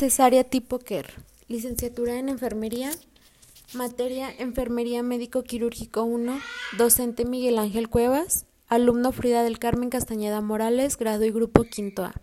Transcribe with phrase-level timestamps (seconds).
[0.00, 1.12] Cesárea tipo KER.
[1.46, 2.90] Licenciatura en Enfermería.
[3.74, 6.40] Materia Enfermería Médico Quirúrgico 1.
[6.78, 8.46] Docente Miguel Ángel Cuevas.
[8.66, 12.14] Alumno Frida del Carmen Castañeda Morales, grado y grupo quinto A.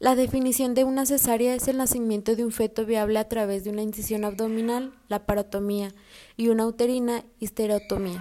[0.00, 3.70] La definición de una cesárea es el nacimiento de un feto viable a través de
[3.70, 5.94] una incisión abdominal, la parotomía,
[6.36, 8.20] y una uterina, histerotomía.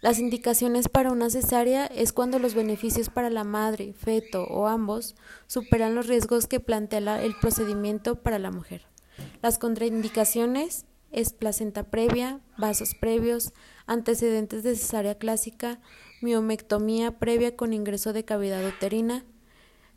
[0.00, 5.16] Las indicaciones para una cesárea es cuando los beneficios para la madre, feto o ambos
[5.48, 8.86] superan los riesgos que plantea el procedimiento para la mujer.
[9.42, 13.52] Las contraindicaciones es placenta previa, vasos previos,
[13.86, 15.80] antecedentes de cesárea clásica,
[16.20, 19.24] miomectomía previa con ingreso de cavidad uterina,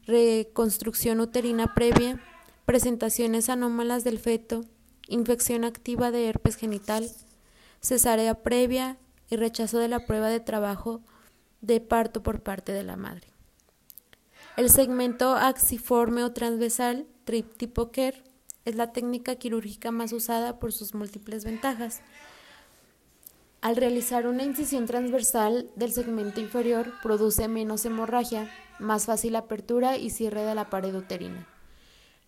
[0.07, 2.19] reconstrucción uterina previa,
[2.65, 4.65] presentaciones anómalas del feto,
[5.07, 7.07] infección activa de herpes genital,
[7.81, 8.97] cesárea previa,
[9.31, 11.01] y rechazo de la prueba de trabajo
[11.61, 13.27] de parto por parte de la madre.
[14.57, 17.89] El segmento axiforme o transversal, trip tipo
[18.65, 22.01] es la técnica quirúrgica más usada por sus múltiples ventajas.
[23.61, 30.09] Al realizar una incisión transversal del segmento inferior, produce menos hemorragia, más fácil apertura y
[30.09, 31.47] cierre de la pared uterina.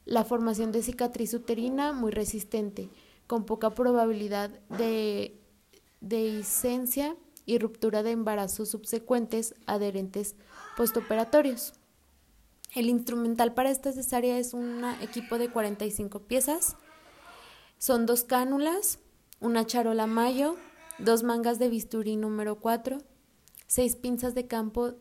[0.06, 2.90] La formación de cicatriz uterina muy resistente,
[3.28, 5.43] con poca probabilidad de
[6.04, 7.16] dehiscencia
[7.46, 10.36] y ruptura de embarazos subsecuentes adherentes
[10.78, 11.74] postoperatorios.
[12.76, 16.76] El instrumental para esta cesárea es un equipo de 45 piezas.
[17.78, 19.00] Son dos cánulas,
[19.40, 20.56] una charola mayo,
[21.00, 22.98] dos mangas de bisturí número 4,
[23.68, 24.94] seis pinzas de campo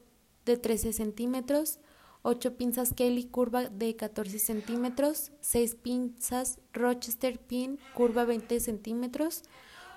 [0.45, 1.79] de 13 centímetros,
[2.23, 9.45] ocho pinzas Kelly curva de 14 centímetros, seis pinzas Rochester pin curva 20 centímetros,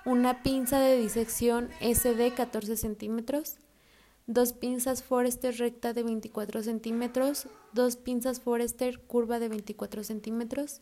[0.05, 3.57] una pinza de disección SD 14 centímetros,
[4.27, 10.81] dos pinzas Forester recta de 24 centímetros, dos pinzas Forester curva de 24 centímetros,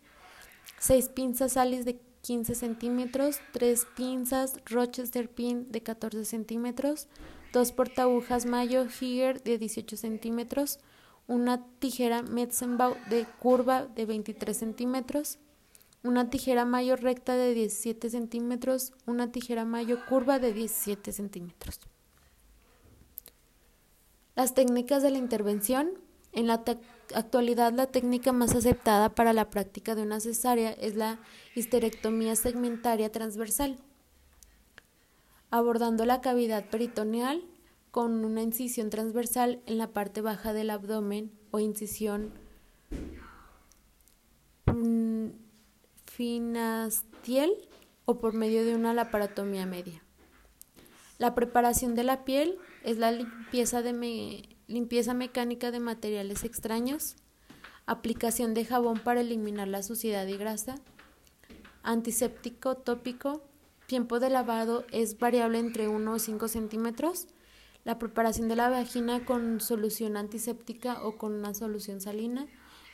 [0.77, 7.07] seis pinzas Alice de 15 centímetros, tres pinzas Rochester Pin de 14 centímetros,
[7.53, 10.79] dos portabujas Mayo Higer de 18 centímetros,
[11.27, 15.39] una tijera Metzenbau de curva de 23 centímetros,
[16.03, 21.79] una tijera mayo recta de 17 centímetros, una tijera mayo curva de 17 centímetros.
[24.35, 25.91] Las técnicas de la intervención.
[26.35, 26.63] En la
[27.13, 31.19] actualidad la técnica más aceptada para la práctica de una cesárea es la
[31.53, 33.77] histerectomía segmentaria transversal,
[35.51, 37.43] abordando la cavidad peritoneal
[37.91, 42.33] con una incisión transversal en la parte baja del abdomen o incisión
[46.15, 47.51] finastiel
[48.05, 50.03] o por medio de una laparotomía media.
[51.17, 57.15] La preparación de la piel es la limpieza, de limpieza mecánica de materiales extraños,
[57.87, 60.75] aplicación de jabón para eliminar la suciedad y grasa,
[61.81, 63.41] antiséptico tópico,
[63.87, 67.27] tiempo de lavado es variable entre 1 o 5 centímetros,
[67.85, 72.45] la preparación de la vagina con solución antiséptica o con una solución salina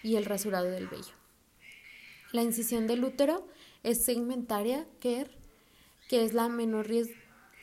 [0.03, 1.18] y el rasurado del vello.
[2.31, 3.47] La incisión del útero
[3.83, 5.25] es segmentaria, que
[6.11, 6.49] es la,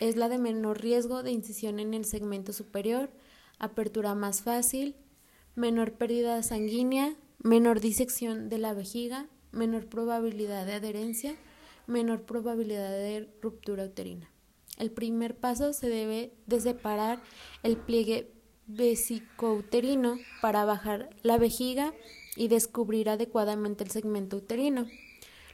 [0.01, 3.11] es la de menor riesgo de incisión en el segmento superior,
[3.59, 4.97] apertura más fácil,
[5.55, 11.37] menor pérdida sanguínea, menor disección de la vejiga, menor probabilidad de adherencia,
[11.87, 14.29] menor probabilidad de ruptura uterina.
[14.79, 17.23] El primer paso se debe de separar
[17.63, 18.33] el pliegue
[18.67, 21.95] vesicouterino para bajar la vejiga
[22.37, 24.87] y descubrir adecuadamente el segmento uterino.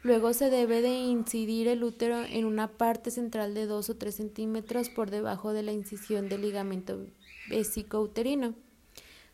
[0.02, 4.12] Luego se debe de incidir el útero en una parte central de 2 o 3
[4.14, 7.06] centímetros por debajo de la incisión del ligamento
[7.48, 8.54] vesicouterino.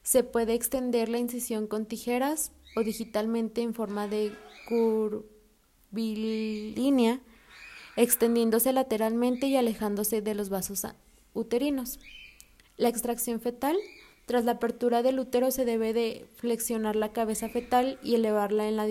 [0.02, 4.32] Se puede extender la incisión con tijeras o digitalmente en forma de
[5.90, 7.20] curvilínea,
[7.96, 10.86] extendiéndose lateralmente y alejándose de los vasos
[11.32, 11.98] uterinos.
[12.76, 13.76] La extracción fetal
[14.28, 18.76] tras la apertura del útero se debe de flexionar la cabeza fetal y elevarla en
[18.76, 18.86] la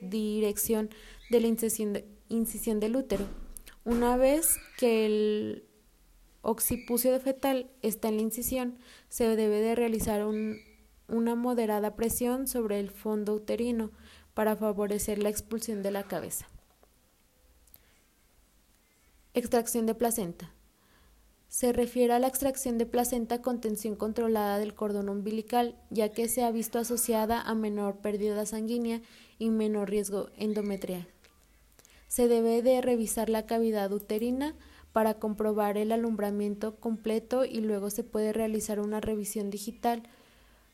[0.00, 0.88] dirección
[1.28, 3.26] de la incisión, del útero.
[3.84, 5.64] Una vez que el
[6.40, 8.78] occipucio fetal está en la incisión,
[9.10, 13.90] se debe de realizar una moderada presión sobre el fondo uterino
[14.32, 16.48] para favorecer la expulsión de la cabeza.
[19.34, 20.50] Extracción de placenta
[21.48, 26.28] se refiere a la extracción de placenta con tensión controlada del cordón umbilical, ya que
[26.28, 29.00] se ha visto asociada a menor pérdida sanguínea
[29.38, 31.08] y menor riesgo endometrial.
[32.06, 34.54] Se debe de revisar la cavidad uterina
[34.92, 40.02] para comprobar el alumbramiento completo y luego se puede realizar una revisión digital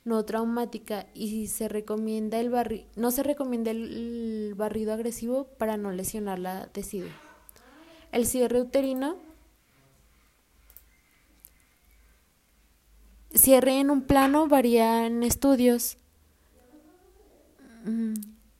[0.05, 2.53] no traumática y se recomienda el
[2.95, 7.11] no se recomienda el barrido agresivo para no lesionar la decidua.
[8.13, 9.17] El cierre uterino
[13.35, 15.99] cierre en un plano varía en estudios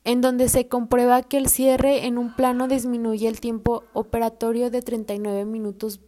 [0.05, 4.81] en donde se comprueba que el cierre en un plano disminuye el tiempo operatorio de
[4.83, 5.99] 39 minutos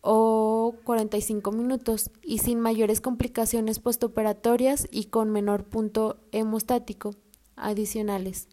[0.00, 7.14] o 45 minutos y sin mayores complicaciones postoperatorias y con menor punto hemostático
[7.54, 8.48] adicionales.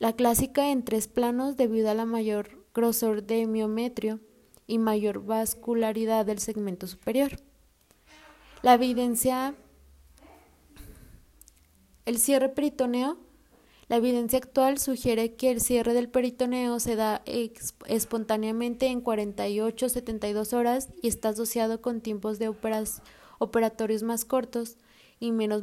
[0.00, 4.18] La clásica en tres planos debido a la mayor grosor de miometrio
[4.66, 7.38] y mayor vascularidad del segmento superior.
[8.62, 9.54] La evidencia,
[12.04, 13.18] el cierre peritoneo
[13.92, 17.22] la evidencia actual sugiere que el cierre del peritoneo se da
[17.86, 22.48] espontáneamente en 48-72 horas y está asociado con tiempos de
[23.38, 24.78] operatorios más cortos
[25.20, 25.62] y menos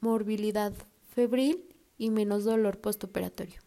[0.00, 0.74] morbilidad
[1.14, 1.64] febril
[1.96, 3.62] y menos dolor postoperatorio.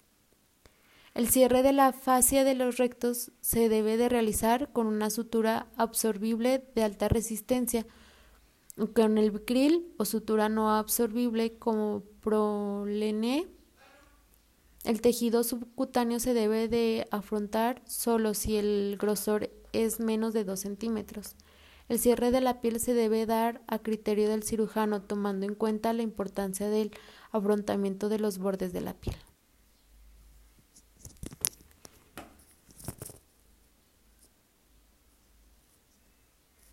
[1.16, 5.66] El cierre de la fascia de los rectos se debe de realizar con una sutura
[5.78, 7.88] absorbible de alta resistencia,
[8.94, 13.48] con el bicril o sutura no absorbible como prolené
[14.84, 20.60] el tejido subcutáneo se debe de afrontar solo si el grosor es menos de 2
[20.60, 21.38] centímetros.
[21.88, 25.94] El cierre de la piel se debe dar a criterio del cirujano tomando en cuenta
[25.94, 26.92] la importancia del
[27.31, 29.16] afrontamiento de los bordes de la piel.